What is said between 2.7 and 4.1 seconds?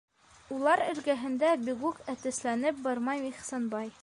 бармай Ихсанбай.